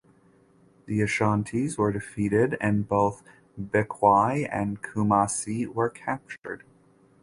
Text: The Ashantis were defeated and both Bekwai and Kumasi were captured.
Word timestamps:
The 0.87 1.01
Ashantis 1.01 1.77
were 1.77 1.91
defeated 1.91 2.57
and 2.59 2.87
both 2.87 3.21
Bekwai 3.55 4.49
and 4.51 4.81
Kumasi 4.81 5.67
were 5.67 5.91
captured. 5.91 6.63